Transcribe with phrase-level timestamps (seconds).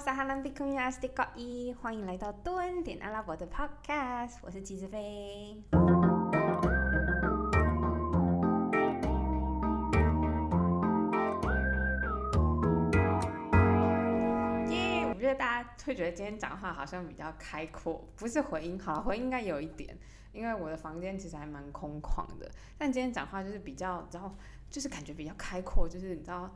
[0.00, 5.62] 萨哈兰比库尼亚斯蒂高伊，欢迎来到多点阿拉伯的 Podcast，我是季子飞。
[14.70, 15.04] 耶！
[15.06, 19.94] 我觉得大家会觉得今天讲话好像比较开阔，不是回音好，回音应该有一点，
[20.32, 24.34] 因为我的房间其实还蛮空旷的，但今天讲话就是比较，然后
[24.70, 26.50] 就是感觉比较开阔，就是你知道。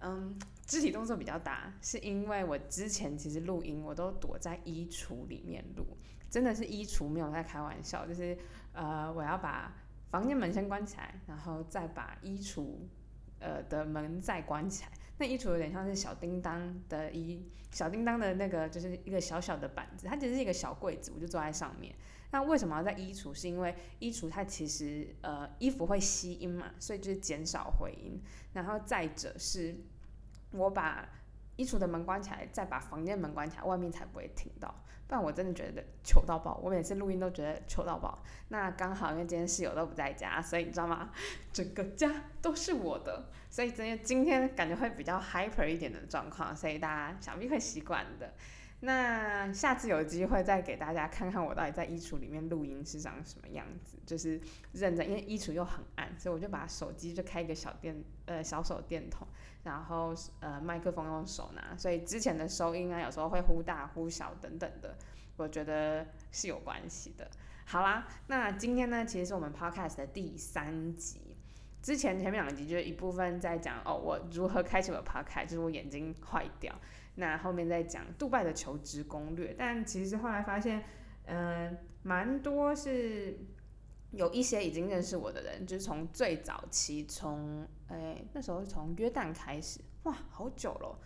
[0.00, 5.86] 嗯，肢体动作比较大，是因为我之前其实录音我都躲在衣橱里面录，
[6.30, 8.36] 真的是衣橱没有在开玩笑，就是
[8.72, 9.72] 呃我要把
[10.10, 12.78] 房间门先关起来，然后再把衣橱
[13.40, 14.90] 呃的门再关起来。
[15.18, 21.94] 那衣橱有点像是小叮当的衣，小叮当的那个就是一个小小的板子，它只是一个小柜子，我就坐在上面。
[22.32, 23.32] 那为什么要在衣橱？
[23.32, 28.20] 是因为衣橱它其实呃衣服会吸音嘛，所以就是减少回音。
[28.52, 29.76] 然后再者是，
[30.50, 31.08] 我把
[31.56, 34.74] 衣橱的门关起来，再把房间门关起来，外面才不会听到。
[35.08, 38.18] 不然我真的觉得糗到爆，我每次录音都觉得糗到爆。
[38.48, 41.10] 那刚好因为今天室友都不在家，所以你知道吗？
[41.52, 42.10] 整个家
[42.42, 48.34] 都是我的，所以今天今天感觉会比较 hyper 一点的状况，所以大家想必会习惯的。
[48.80, 54.38] 那下次有机会再给大家看看我到底在衣橱里面录音是长什么样子，就是
[54.72, 57.96] 认真，因为衣橱又很暗，所以我就把手机就开一个小电
[58.26, 59.26] 呃小手电筒，
[59.64, 64.94] 然后呃麦克风用手拿，所以之前的收音啊有时候会忽大忽小等等的，
[65.38, 67.28] 我觉得是有关系的。
[67.64, 71.34] 好啦，那今天呢其实是我们 podcast 的第三集，
[71.80, 76.78] 之前前面两集就是一部分在讲哦我如何开启我的 podcast，就是我眼睛坏掉。
[77.18, 80.84] 那后面再讲杜拜的求职攻略，但其实后来发现，
[81.24, 83.38] 嗯，蛮多是
[84.10, 90.98] 有一些已经认识我的人，就是从最早期，从诶那时候是从约旦开始，哇，好久了。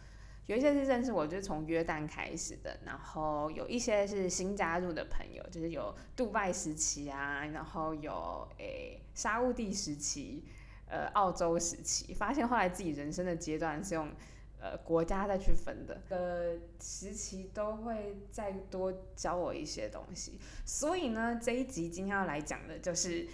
[0.47, 10.42] 有一些是认识我，就是从约旦开始的，然后有一些是新加入的朋友，就是有杜拜时期啊，然后有诶沙乌地时期，
[10.86, 14.11] 呃，澳洲时期，发现后来自己人生的阶段是用。
[14.60, 20.38] 呃，国家再去分的，呃，时期都会再多教我一些东西。
[20.66, 23.26] 所以呢，这一集今天要来讲的就是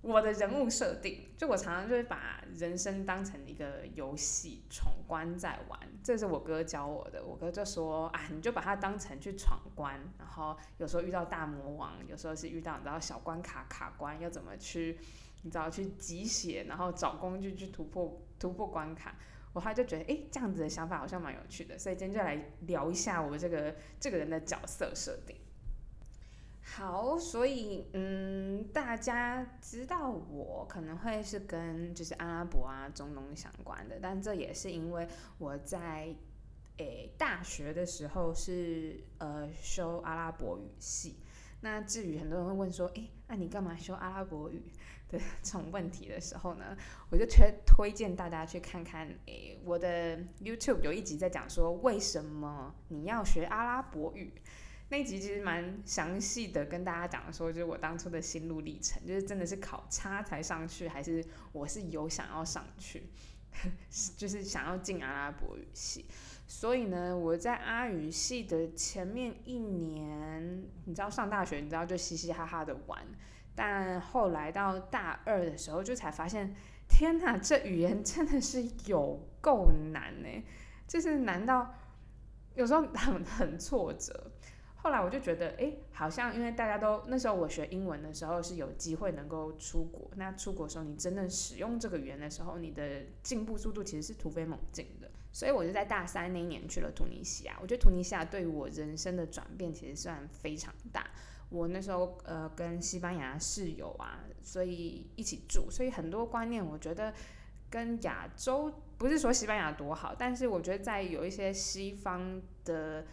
[0.00, 1.28] 我的人物设定。
[1.38, 5.78] 就我常常就会把人生当成一个游戏，闯关在玩。
[6.02, 7.24] 这是我哥教我的。
[7.24, 14.98] 我哥就说啊，你就把它当成去闯关，然后有时候遇到大魔王，有时候是遇到你知道小关卡卡关，要怎么去，
[15.42, 19.14] 你知道去集血，然后找工具去突破突破关卡。
[19.52, 25.36] 我后来就觉得，哎，这样子的想法好像蛮有趣的，所以今天就来聊一下我这个这个人的角色设定。
[26.64, 35.06] 好，所以嗯，大家知道我可能会是跟就是阿拉伯啊、中东相关的，但这也是因为
[35.38, 36.14] 我在
[36.78, 41.16] 诶大学的时候是呃修阿拉伯语系。
[41.60, 44.62] 那至于很多人会问说，哎，那你干嘛修阿拉伯语？
[45.42, 46.76] 这种问题的时候呢，
[47.10, 54.32] 我就推推荐大家去看看，诶，我的 YouTube 有一集在讲说为什么你要学阿拉伯语，
[54.88, 63.04] 那一集其实蛮详细的，跟大家讲说，就是我当初的心路历程，就是真的是考差才上去，还是我是有想要上去，
[64.16, 66.06] 就是想要进阿拉伯语系。
[66.46, 73.02] 所以呢，我在阿语系的前面一年，你知道上大学，你知道就嘻嘻哈哈的玩。
[73.54, 76.54] 但后来到大二的时候，就才发现，
[76.88, 80.44] 天哪，这语言真的是有够难呢！
[80.86, 81.74] 就是难到
[82.54, 84.30] 有时候很 很挫折。
[84.76, 95.08] 后来我就觉得，哎，好像因为大家都那时候我学英文的时候是有机会能够出国，那出国的时候你真正使用这个语言的时候，你的进步速度其实是突飞猛进的。
[95.30, 97.56] 所以我就在大三那一年去了突尼西亚。
[97.62, 101.06] 我觉得突尼西亚对于我人生的转变其实算非常大。
[101.52, 107.12] 我那时候呃跟西班牙室友啊，所以一起住，所以很多观念我觉得
[107.68, 113.04] 跟亚洲不是说西班牙多好，但是我觉得在有一些西方的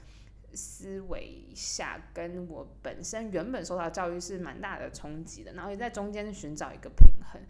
[0.54, 7.42] 思维下，跟我本身原本受到教育是蛮大的冲击的，然后也在中间寻找一个平衡。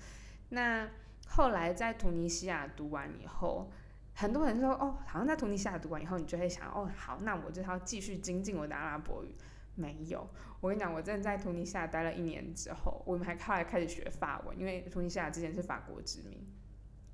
[0.50, 0.90] 那
[1.28, 3.72] 后来在突尼西亚读完以后，
[4.16, 9.36] 很多人说哦，好像在突尼西亚读完以后，你就会想哦，好，那我就要继续精进我的阿拉伯语。
[9.80, 10.30] 没有，
[10.60, 16.46] 我跟你讲，我真的在突尼西亚待了一年之后，我们还后来开始学法文，因为突尼西亚之前是法国殖民，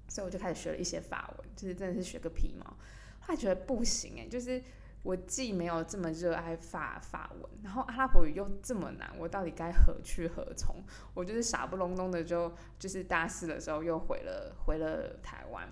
[0.07, 2.65] 所以我就开始学了一些法文，就是真的是学个皮毛。
[3.19, 4.62] 后来觉得不行诶，就是
[5.03, 10.83] 我既没有这么热爱法法文，然后阿拉伯语又这么难，我到底该何去何从？
[11.13, 15.68] 我就是傻不隆咚的就就是大四的时候又回了回了台湾。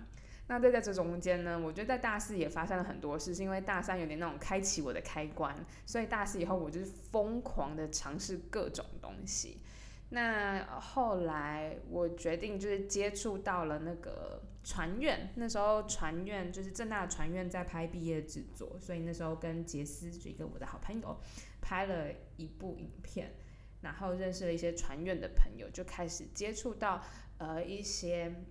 [0.48, 5.56] 那在在这中间呢，我觉得在大四也发生了很多事，是因为大三有点那种开启我的开关，
[5.86, 9.62] 所以大四以后我就是疯狂的尝试各种东西。
[10.10, 21.18] 那后来我决定就是接触到了那个传院，那时候传院就是正大传院在拍毕业制作，所以那时候跟杰斯就一个我的好朋友
[21.62, 23.34] 拍了一部影片，
[23.81, 27.01] 然后认识了一些传院的朋友，就开始接触到
[27.38, 28.44] 呃一些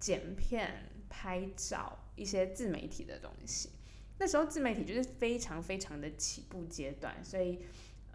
[0.00, 0.90] 剪片。
[1.08, 3.70] 拍照一些自媒体的东西，
[4.18, 7.60] 那时候自媒体就是非常非常的起步阶段，所以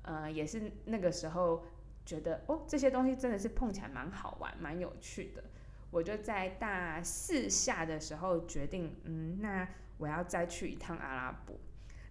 [0.04, 1.66] 呃也是那个时候
[2.06, 5.44] 觉得哦这些东西真的是碰起来蛮好玩蛮有趣的，
[5.92, 9.68] 我就在大四下的时候决定，嗯那
[9.98, 11.56] 我要再去一趟阿拉伯，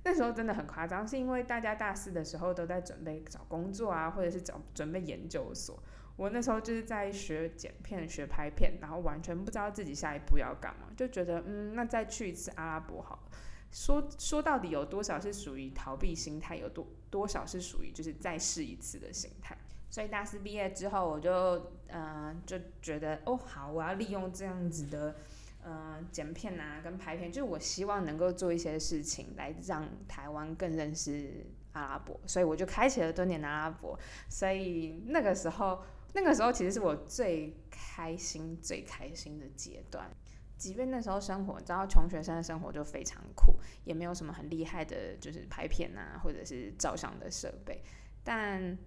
[0.05, 5.82] 那时候真的很夸张，是因为大家大四的时候都在准备找工作啊，或者是找准备研究所。
[6.17, 13.23] 我那时候就是在学剪片、学拍片，然后完全不知道自己下一步要干嘛，就觉得嗯，那再去一次阿拉伯好了。
[13.70, 19.56] 说说到底有多少是属于逃避心态，有多多少是属于就是再试一次的心态。
[19.88, 25.17] 所以大四毕业之后，我就嗯就觉得哦好，我要利用这样子的
[25.65, 33.99] 嗯剪片啊跟拍片，就是我希望能够做一些事情来让台湾更认识阿拉伯，所以我就开启了多年阿拉伯。
[34.29, 35.82] 所以那个时候。
[36.14, 40.11] 那个时候其实是我最开心、最开心的阶段。
[40.59, 47.82] 即便那时候生活，你知道，穷学生的生活就非常苦，也没有什么很厉害的，就是拍片啊，或者是照相的设备。
[48.23, 48.79] 但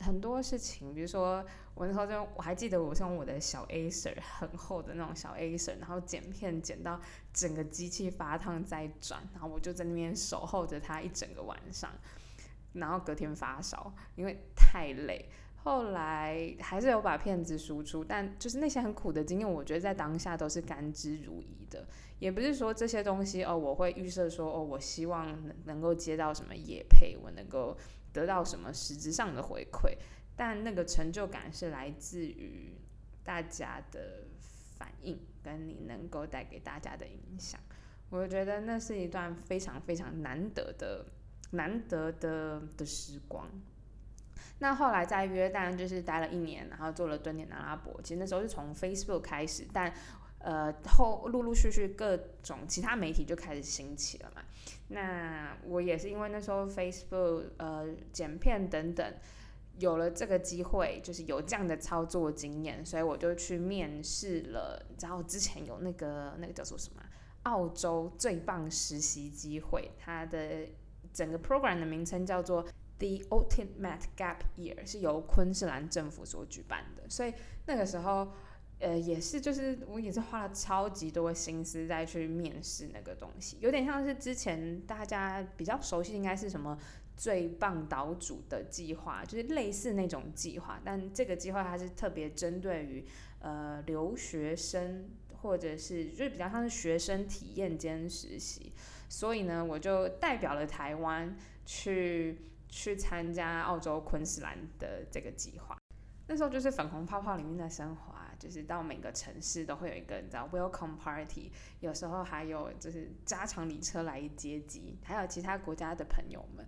[0.00, 1.42] 很多事情，比如说
[1.74, 7.00] 我那时候就我还记得，我是用我的小 Acer 很厚的那种小 Acer，然后剪片剪到
[7.32, 11.90] 整个机器发烫再转，然后我就在那边守候着它一整个晚上，
[12.74, 15.30] 然后隔天发烧，因为太累。
[15.66, 21.84] 后来还是有把片子输出，但就是那些很苦的经验，我觉得在当下都是甘之如饴的。
[22.20, 27.76] 也不是说这些东西哦，我会预设说哦，我希望能够接到什么业配，我能够
[28.12, 29.92] 得到什么实质上的回馈。
[30.36, 32.72] 但那个成就感是来自于
[33.24, 34.22] 大家的
[34.78, 37.60] 反应，跟你能够带给大家的影响。
[38.08, 41.04] 我觉得那是一段非常非常难得的、
[41.50, 43.50] 难得的的时光。
[44.58, 48.00] 那后来在约旦就是待了一年，然后做了蹲点阿拉伯。
[48.02, 49.92] 其实那时候是从 Facebook 开始，但
[50.38, 54.42] 呃后陆陆续续各种其他媒体就开始兴起了嘛。
[54.88, 59.12] 那我也是因为那时候 Facebook 呃剪片等等
[59.78, 64.86] 有了这个机会，就是有这样的操作经验，所以我就去面试了。
[65.02, 67.02] 然后之前有那个那个叫做什么
[67.42, 70.66] 澳洲最棒实习机会，它的
[71.12, 72.66] 整个 program 的名称叫做。
[72.98, 77.34] The Ultimate Gap Year 是由昆士兰政府所举办的，所以
[77.66, 78.32] 那个时候，
[78.78, 86.78] 呃，也是就是我也是花了超级多心思在去面试那个东西，有点像是之前大家比较熟悉，应该是什么
[87.18, 93.04] 最棒岛主的计划，就是类似那种计划，但这个计划它是特别针对于
[93.40, 95.10] 呃留学生
[95.42, 98.72] 或者是就是比较像是学生体验兼实习，
[99.06, 102.38] 所以呢，我就代表了台湾去。
[102.68, 105.76] 去参加澳洲昆士兰的这个计划，
[106.26, 116.66] 那时候就是粉红泡泡里面的生活，就是到每个城市都会有一个你知道 welcome party，有时候还有就是加长礼车来接机，还有其他国家的朋友们，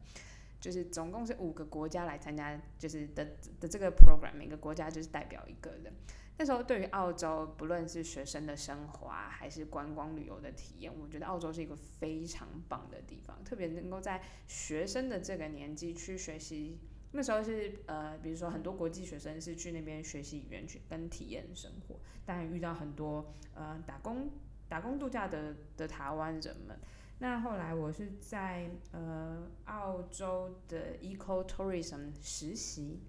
[0.61, 3.25] 就是总共是五个国家来参加，就是的
[3.61, 5.93] 的这个 program，每个国家就是代表一个人。
[6.39, 16.79] 那时候对于澳洲，不论是学生的生活啊，还是观光旅游的体验，我觉得澳洲是一个非常棒的地方，特别能够在学生的这个年纪去学习。
[17.11, 24.31] 那时候是呃，比如说很多国际学生是去那边学习语言去跟体验生活，但遇到很多呃打工
[24.69, 26.79] 打工度假的的台湾人们。
[27.19, 33.01] 那后来我是在呃澳洲的 eco tourism 实习。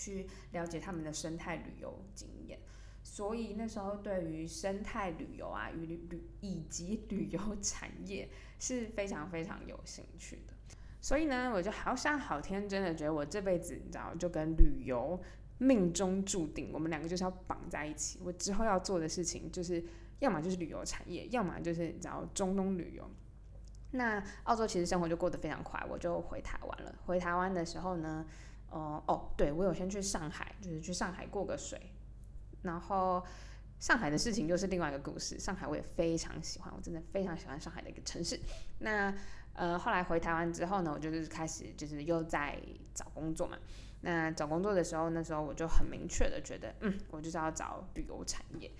[0.00, 2.58] 去了解他们的生态旅游经验，
[3.02, 10.54] 所以那时候对于生态旅游啊，与旅以及旅游产业是非常非常有兴趣的。
[11.02, 15.20] 所以呢，我就好想好天真的觉得我这辈子你知道就跟旅游
[15.58, 18.20] 命中注定，我们两个就是要绑在一起。
[18.24, 19.84] 我之后要做的事情就是，
[20.20, 23.10] 要么就是旅游产业，要么就是你知道中东旅游。
[23.92, 26.94] 那澳洲其实生活就过得非常快，我就回台湾了。
[27.04, 28.24] 回台湾的时候呢？
[28.70, 31.80] 哦哦，对我有先去上海，就是去上海过个水，
[32.62, 33.24] 然后
[33.78, 35.38] 上海的事情就是另外一个故事。
[35.38, 38.38] 上海我也非常喜欢，我真的非常喜欢上海的一个城市。
[38.78, 39.14] 那
[39.54, 42.58] 呃后来回台湾之后呢，我就是开始就是又在
[42.94, 43.58] 找工作嘛。
[44.02, 48.70] 那找工作的时候，那时候我就很明确的觉得，嗯，我就是要找旅游产业。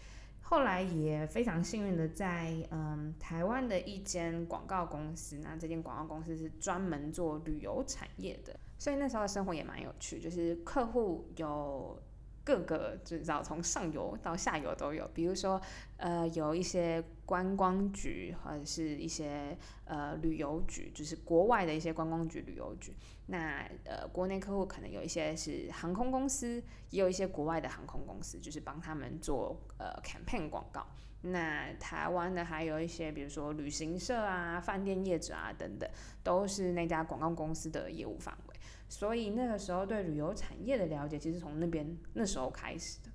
[0.42, 12.02] 后来也非常幸运的在嗯台湾的一间广告公司，那这间广告公司是专门做旅游产业的，所以那时候的生活也蛮有趣，就是客户有。
[12.42, 15.60] 各个至少从上游到下游都有，比如说，
[15.99, 22.96] 呃，有一些观光局或者是一些呃旅游局，就是国外的一些观光局、旅游局。
[23.26, 30.84] 那呃，国内客户可能有一些是航空公司，也有一些国外的航空公司，就是帮他们做呃 campaign 广告。
[31.22, 35.88] 那台湾的还有一些，比如说旅行社啊、饭店业者啊等等，
[36.25, 38.56] 都是那家广告公司的业务范围。
[38.90, 43.11] 所以那个时候对旅游产业的了解，其实从那边那时候开始的。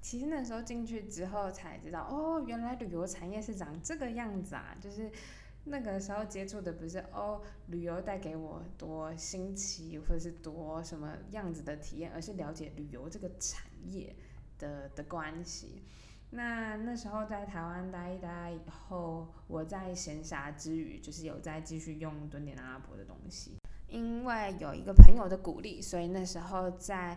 [0.00, 4.76] 其实那时候进去之后才知道，哦，原来旅游产业是长这个样子啊！
[4.80, 5.10] 就是
[5.64, 14.14] 那个时候接触的不是哦，旅游带给我多新奇或者是多什么样子的体验，而是了解旅游这个产业
[14.60, 15.82] 的的关系。
[16.30, 23.56] 那那时候在台湾待一待以后，我在闲暇之余，就是有在继续用蹲点阿拉伯的东西。
[23.88, 27.16] 因为有一个朋友的鼓励，所以那时候在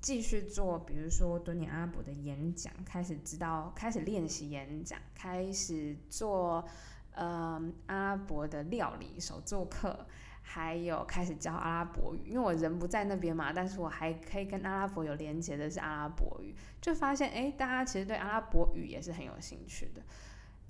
[0.00, 6.66] 继续做，比如说敦尼阿拉伯的演讲，开始知道，开始练习演讲，开始做
[7.12, 10.06] 呃阿拉伯的料理手作课，
[10.42, 12.30] 还有开始教阿拉伯语。
[12.30, 20.02] 因为我人不在那边嘛，但是我还可以跟阿拉伯有连接的是阿拉伯语，就发现哎，大家其实对阿拉伯语也是很有兴趣的。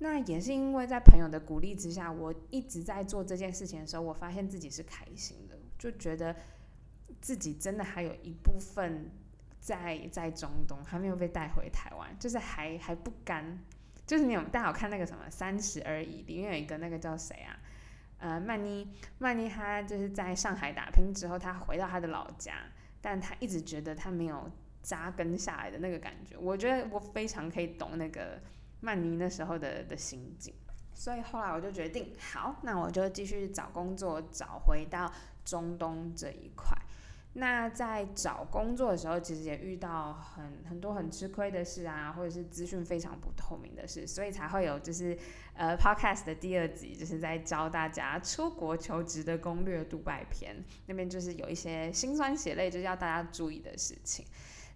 [0.03, 6.35] 那也是因为在朋友的鼓励之下，我一直在做这件事情的时候，我发现自己是开心的，就觉得
[7.21, 9.11] 自己真的还有一部分
[9.59, 13.59] 在在中东还没有被带回台湾，就是还还不甘。
[14.07, 17.59] 就是你有大家有看那个什么《三十而已》里面有一个那个叫谁啊？
[18.17, 22.55] 呃，曼妮，曼妮她就是在上海打拼之后，她回到她的老家，
[23.01, 24.49] 但她一直觉得她没有
[24.81, 26.35] 扎根下来的那个感觉。
[26.37, 28.41] 我觉得我非常可以懂那个。
[28.81, 30.53] 曼妮那时候的的心境，
[30.93, 35.11] 所以后来我就决定，好，那我就继续找工作，找回到
[35.45, 36.77] 中东这一块。
[37.33, 45.17] 那在找工作的时候，其实也遇到很很多很吃亏的事啊，或者是资讯非常不透明的事，所以才会有就是
[45.53, 54.25] 呃 podcast 的第二集，就是在教大家出国求职的攻略，杜拜篇那边就是有一些辛酸血泪，就是要大家注意的事情。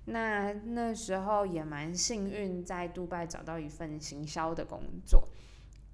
[0.05, 5.27] 那那时候也蛮幸运，在杜拜找到一份行销的工作。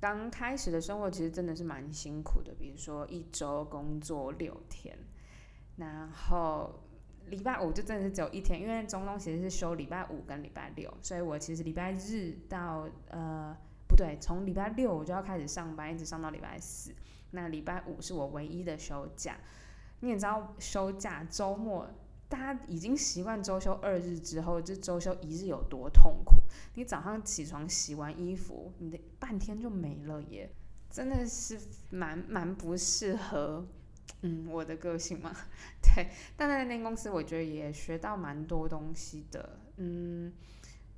[0.01, 4.97] 刚开始的生活其实真的是蛮辛苦的，比如说一周工作六天，
[5.77, 6.81] 然后
[7.27, 13.55] 礼拜五就真的是只有一天，因为中东其实是休礼拜五跟礼拜六，所以我其实礼拜日到呃
[13.87, 16.93] 不对，从礼拜六我就要开始上班，一直上到礼拜四。
[17.29, 19.37] 那礼拜五是我唯一的休假。
[20.01, 21.87] 你也知道，休假周末。
[22.31, 26.37] 大家已经习惯周休二日之后，这周休一日有多痛苦？
[26.75, 30.49] 你早上起床洗完衣服，你的半天就没了耶，
[30.89, 31.59] 真的是
[31.89, 33.67] 蛮蛮不适合，
[34.21, 35.35] 嗯，我的个性嘛。
[35.83, 36.07] 对，
[36.37, 40.31] 但在那间公司，我觉得也学到蛮多东西的，嗯，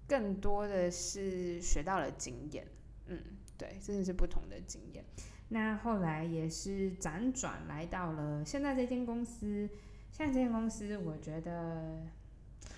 [0.07, 2.67] 更多的是学到了经验，
[3.07, 3.19] 嗯，
[3.57, 5.03] 对，真的是不同的经验。
[5.49, 9.67] 那后来也是辗转来到了现在这间公司。
[10.15, 11.97] 像这间公司，我觉得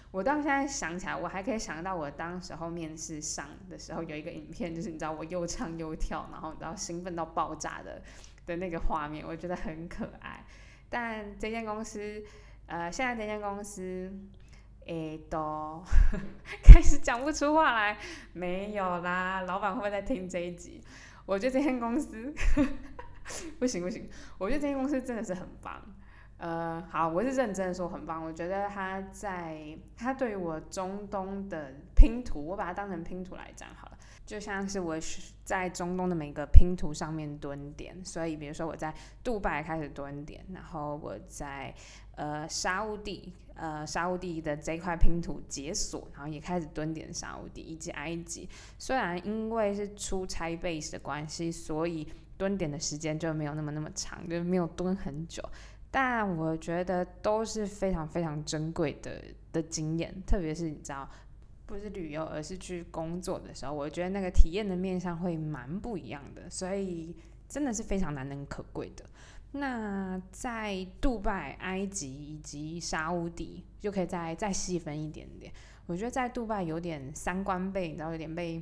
[0.10, 8.02] 我到现在想起来，我还可以想到我当时候面试上的时候有一个影片，就是你知道我又唱又跳，然后你知道兴奋到爆炸的
[8.46, 10.46] 的那个画面，我觉得很可爱。
[10.90, 12.24] 但这间公司，
[12.68, 14.10] 呃，现在这间公司，
[14.86, 15.84] 诶，都
[16.64, 17.98] 开始讲不出话来，
[18.32, 20.82] 没有啦，老板会不会在听这一集？
[21.26, 22.34] 我觉得这间公司
[23.60, 25.84] 不行不行，我觉得这间公司真的是很棒。
[26.38, 28.24] 呃，好，我是认真的说很棒。
[28.24, 34.98] 我觉得他在他对于我中东的拼图，我把它当成拼图来讲好了，就像是我
[35.46, 38.04] 在中东的每个拼图上面蹲点。
[38.04, 41.74] 所以，比如说我在杜拜开始蹲点，然后我在
[42.16, 48.50] 呃沙乌地，呃沙乌地的这块拼图解锁，然后也开始蹲点沙乌地以及埃及。
[48.78, 52.06] 虽然因为是出差 base 的关系，所以
[52.38, 55.42] 蹲点的时间就没有那么那么长，就没有蹲很久。
[55.98, 59.24] 但我觉得都是非常非常珍贵的
[59.54, 61.10] 的经验，特别是你知道，
[61.66, 67.16] 不是旅游，而是去工作的时候，我觉得那个体验的面向会蛮不一样的，所以
[67.48, 69.06] 真的是非常难能可贵的。
[69.54, 75.50] 那在杜拜、埃及以及沙乌地，就可以再再细分一点点。
[75.86, 78.62] 我觉得在杜拜有点三观被，你知道，有点被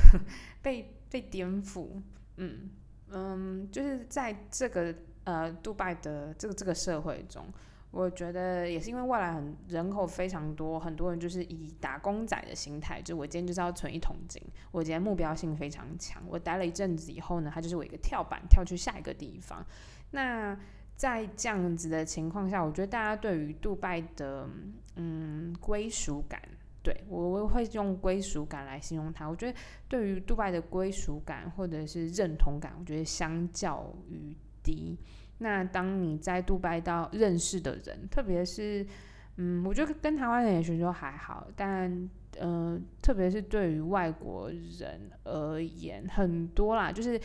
[0.62, 1.88] 被被颠覆。
[2.38, 2.70] 嗯
[3.10, 4.94] 嗯，就是在这个。
[5.24, 7.44] 呃，杜拜的这个这个社会中，
[7.90, 16.22] 我觉得也是因为外来很人口非常多，很多人就是以打工仔的心态，就我今天就是要存一桶金，我今天目标性非常强。
[16.26, 19.64] 我待了一阵子以后呢，它就是我一个跳板，跳去下一个地方。
[20.12, 20.58] 那
[20.96, 24.48] 在这样子的情况下，我觉得大家对于杜拜的
[24.96, 26.40] 嗯归属感，
[26.82, 29.26] 对我我会用归属感来形容它。
[29.26, 29.58] 我觉得
[29.88, 34.98] 对于杜拜的归属感或者是认同感，我觉得相较于低。
[35.38, 38.86] 那当你在杜拜到认识的人，特别是，
[39.36, 47.18] 嗯，我觉得跟台湾人也许说还好，但，呃，特别是对于外国人而言，很多啦，就是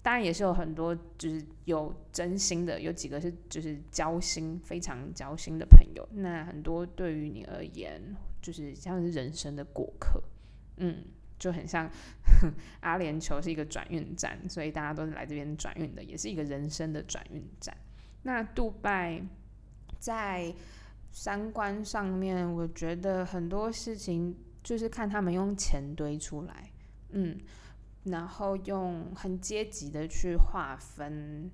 [0.00, 6.08] 当然也是有很多，就是有真心的，有几个是就是交心非常交心的朋友。
[6.12, 8.00] 那很多对于你而言，
[8.40, 10.22] 就是像是人生的过客，
[10.78, 11.04] 嗯。
[11.40, 11.90] 就很像
[12.80, 17.74] 阿联酋是一个转运站，所以大家都是来这边转运的，也是一个人生的转运站。
[18.22, 19.20] 那杜拜
[19.98, 20.54] 在
[21.10, 26.70] 三观上面，我觉得很多事情就是看他们用钱堆出来，
[27.08, 27.40] 嗯，
[28.04, 31.50] 然后用很阶级的去划分，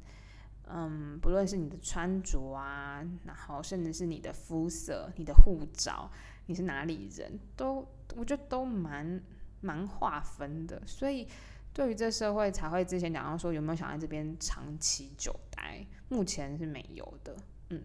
[0.66, 6.10] 嗯，不论是你的穿着啊，然后甚至是你的肤色、你的护照、
[6.46, 9.22] 你是哪里人都，我觉得都蛮。
[9.66, 11.26] 蛮划分的，所以
[11.72, 17.36] 对于这社会才会之前讲到说有没有想在这边长期久待，目前是没有的。
[17.70, 17.82] 嗯，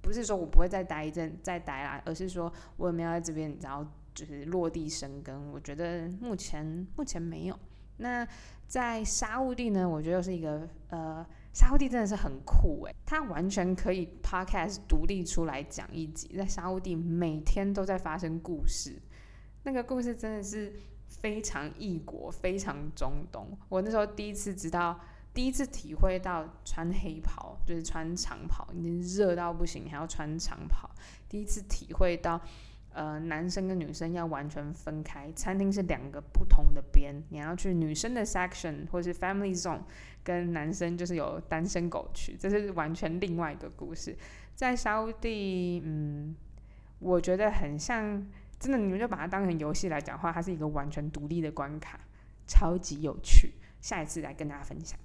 [0.00, 5.50] 不是说我不会再待一阵再待啦，而是说我有没有在这边然后就是落地生根。
[5.50, 7.58] 我觉得目前目前没有。
[7.96, 8.26] 那
[8.66, 19.00] 在沙乌地呢，我觉得又是一个呃，沙乌地真的是很酷诶，它完全可以 podcast 独立出来讲一集，在沙乌地每天都在发生故事，
[19.64, 20.72] 那个故事真的是。
[21.20, 23.46] 非常异国，非常中东。
[23.68, 25.00] 我那时候第一次知道，
[25.32, 30.90] 第一次体会到穿黑袍就是穿长袍，已经热到不行，还要穿长袍。
[31.28, 32.40] 第一次体会到，
[32.92, 39.80] 呃，男生跟女生要完全分开，餐厅是两个不同的边，你要去女生的 section 或是 family zone，
[40.22, 44.16] 跟男生就是有单身狗区，这是完全另外一个故事。
[44.54, 46.36] 在沙地，嗯，
[46.98, 48.26] 我觉得很像。
[48.64, 52.00] 真的，你们就把它当成游戏来讲话，它是一个完全独立的关卡，
[52.46, 53.52] 超级有趣。
[53.82, 54.98] 下一次来跟大家分享。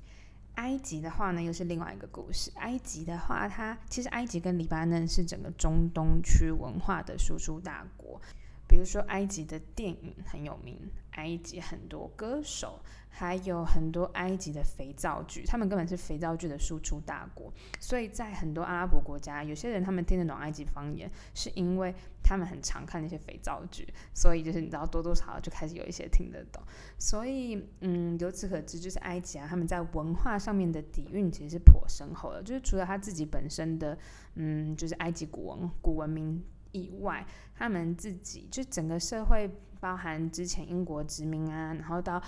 [0.56, 2.50] 埃及的话呢，又是另外一个故事。
[2.56, 8.22] 埃及的话，它其实埃及跟黎巴嫩是整个中东区文化的输出大国。
[8.70, 10.80] 比如说，埃及的电影很有名，
[11.14, 12.80] 埃及很多歌手，
[13.10, 17.52] 还有很多埃及的肥皂剧，他们根本是肥皂剧的输出大国。
[17.80, 21.92] 所以在很多阿拉伯国家，有些人他们听得懂埃及方言，是因为
[22.24, 26.62] 他们很常看那些肥皂剧，所以就是你知道多多少少就开始有一些听得懂。
[27.00, 32.44] 所以，嗯，由此可知，就是埃及啊，他们在文化上面的底蕴其实是颇深厚的。
[32.44, 33.98] 就是除了他自己本身的，
[34.36, 36.44] 嗯，就是埃及古文古文明。
[36.72, 42.22] 以外，他们自己就整个社会，包含之前英国殖民啊，然后到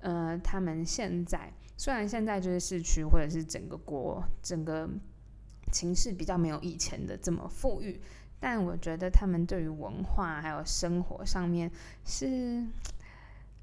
[0.00, 4.88] 呃，他们现在虽然现在就是市区或者是整个国整个
[5.72, 8.00] 情势比较没有以前的这么富裕，
[8.38, 11.70] 但我觉得他们对于文化还有生活上面
[12.04, 12.64] 是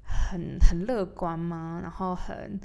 [0.02, 1.80] 很很乐观吗？
[1.82, 2.60] 然后很。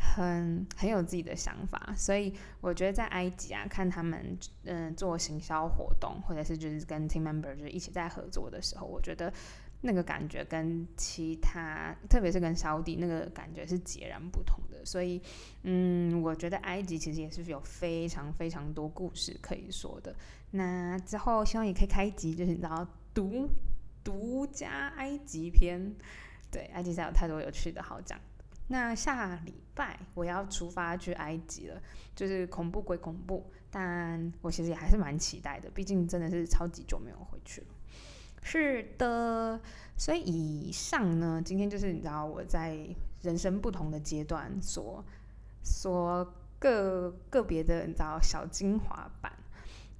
[0.00, 9.32] 很很有自己的想法，所以我觉得在埃及啊，看他们嗯做行销活动，或者是就是跟 team member 就是一起在合作的时候，我觉得
[9.82, 14.84] 那个感觉跟其他，特别是跟沙迪那个感觉是截然不同的。
[14.84, 15.20] 所以
[15.64, 20.16] 嗯，我觉得埃及其实也是有非常非常多故事可以说的。
[20.52, 23.48] 那之后希望也可以开一集，就是你知道独
[24.02, 25.94] 独家埃及篇，
[26.50, 28.18] 对，埃及才有太多有趣的好讲。
[28.72, 31.82] 那下礼拜我要出发去埃及了，
[32.14, 37.66] 就是恐怖归恐怖，但我其实也还是蛮期待的，毕竟真的是超级久没有回去了。
[38.42, 39.60] 是的，
[39.96, 42.78] 所以以上呢，今天就是你知道我在
[43.22, 45.04] 人生不同的阶段所
[45.64, 49.32] 所个个别的你知道小精华版。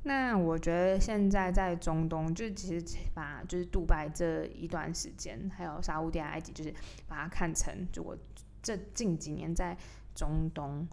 [0.05, 6.73] 那我觉得现在在中东，就是其实把就是杜拜这一段时间，还有沙乌地、埃及，就是
[7.09, 8.17] 把它看成就我。
[8.63, 9.77] 这近几年在
[10.15, 10.87] 中东，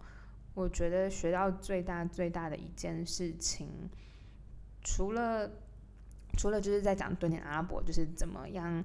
[0.54, 3.68] 我觉得学到最大最大的一件事情，
[4.82, 5.50] 除了
[6.36, 8.84] 除了就是在讲蹲点阿拉伯，就是怎么样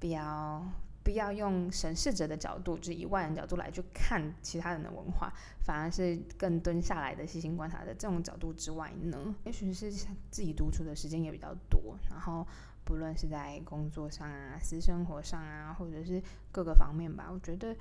[0.00, 0.66] 不要
[1.02, 12.46] 不要用审视者的角度，就是以外人角度来去看其他人的文化，反而是更蹲下来的细心观察的这种角度之外呢，也许是自己独处的时间也比较多，然后
[12.84, 17.76] 不论是在工作上啊、私生活上啊，或者是各个方面吧，我觉得。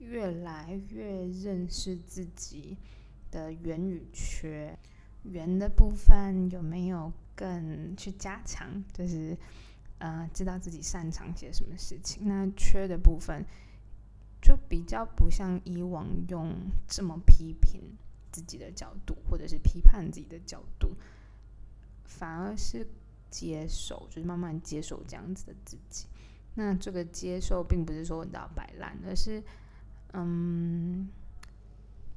[0.00, 2.76] 越来越认识自己
[3.30, 4.76] 的圆与缺，
[5.22, 8.82] 圆的部分有没有更去加强？
[8.92, 9.36] 就是
[9.98, 12.26] 呃，知道自己擅长些什么事情。
[12.26, 13.44] 那缺的部分
[14.40, 16.54] 就比较不像以往用
[16.88, 17.82] 这么批评
[18.32, 20.96] 自己的角度，或者是批判自己的角度，
[22.04, 22.86] 反而是
[23.30, 26.06] 接受，就是慢慢接受这样子的自己。
[26.54, 29.42] 那这个接受，并不是说你要摆烂，而是
[30.12, 31.08] 嗯，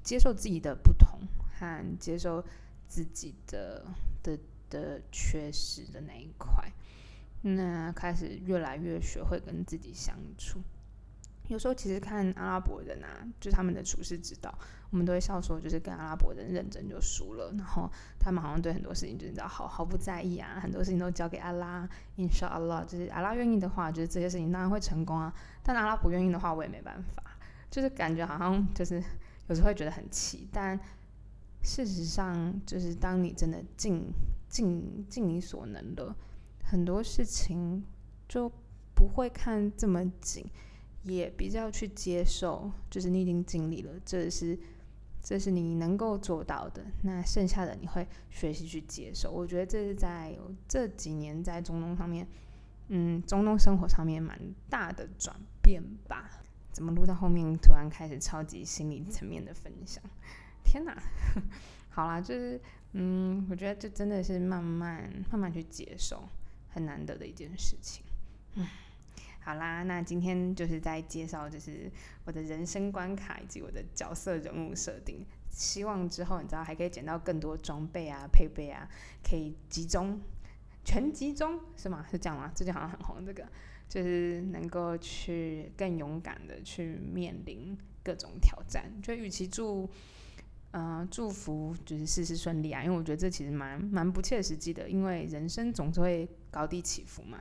[0.03, 1.19] 接受自己的不同
[1.60, 2.43] 和接受
[2.88, 3.86] 自己的
[4.21, 4.38] 的
[4.69, 6.71] 的缺失的那一块。
[7.41, 10.62] 那开始越来越学会跟自己相处。
[11.49, 14.58] 有时候其实看阿拉伯人啊，就他们的处事之道，
[14.91, 17.53] 我们都会笑说，就是跟阿拉伯人认真就输了。
[17.58, 25.34] 然后他们好像对很多事情就是毫毫不在意啊，很多事情都交给阿拉，insha Allah，就是阿拉愿意的话，就是这些事情当然会成功啊。
[25.62, 27.21] 但阿拉不愿意的话，我也没办法。
[27.74, 29.04] 就是感觉好像就是
[29.48, 30.80] 有时候会觉得很气，但
[31.64, 34.14] 事实上就是当你真的尽
[34.48, 36.16] 尽尽你所能的。
[36.64, 37.84] 很多事情
[38.30, 38.48] 就
[38.94, 40.46] 不会看这么紧，
[41.02, 44.56] 也比较去接受，就是你已经尽力了，这是
[45.24, 46.86] 这是你能够做到的。
[47.02, 49.32] 那剩下的你会学习去接受。
[49.32, 52.28] 我觉得这是在这几年在中东上面，
[52.90, 56.30] 嗯，中东生活上面蛮大的转变吧。
[56.74, 60.04] 怎么录到后面突然开始超级心理层面的分享？
[60.66, 61.02] 天哪！
[61.90, 62.60] 好啦，就是
[62.92, 66.28] 嗯，我觉得这真的是慢慢慢慢去接受。
[66.76, 68.04] 很难得的一件事情，
[68.56, 68.68] 嗯，
[69.42, 71.88] 好啦，那今天就是在介绍，就是
[72.26, 75.24] 我的人生关卡以及我的角色人物设定。
[75.52, 78.90] 希望之后你知道还可以捡到更多装备啊、配备啊，
[79.24, 80.20] 可以集中
[80.84, 82.04] 全集中是吗？
[82.10, 82.52] 是这样吗？
[82.56, 83.48] 最近好像很红这个，
[83.88, 88.91] 就是能够去更勇敢的去面临各种挑战。
[89.02, 89.89] 就与其祝。
[90.76, 92.84] 嗯，祝福就是事事顺利啊！
[92.84, 97.39] 因为我觉得这其实蛮蛮不切实际的，因为人生总是会高低起伏嘛。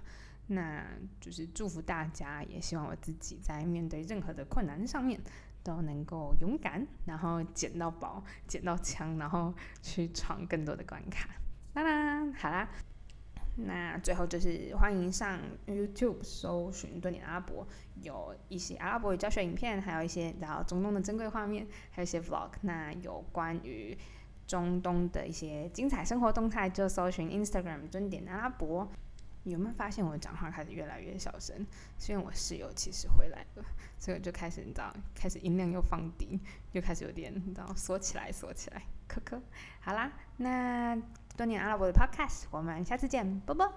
[0.48, 0.86] 那
[1.18, 5.18] 就是祝福大家，也希望我自己在面对任何的困难上面
[5.62, 11.30] 都能够勇敢，然后捡到宝、捡到枪，然后去闯更多的关卡。
[11.72, 12.68] 啦啦，好啦。
[13.54, 17.66] 那最后就是欢迎上 YouTube 搜寻多点阿拉伯，
[18.00, 22.48] 有一些阿拉伯语教学影片，还有一些然后中东的珍贵画面，还有一些 Vlog。
[22.62, 23.96] 那有关于
[24.46, 28.88] 中东的一些精彩生活动态，就搜寻 Instagram 蹲点阿拉伯。
[29.44, 31.66] 有没有发现我讲话开始越来越小声？
[31.98, 33.64] 是因为我室友其实回来了，
[33.98, 36.40] 所以我就开始你知道，开始音量又放低，
[36.72, 39.38] 又开始有点你知道缩起来缩起来，咳咳。
[39.80, 40.96] 好啦，那。
[41.36, 43.72] 多年阿拉伯的 Podcast，我们下次见，啵啵。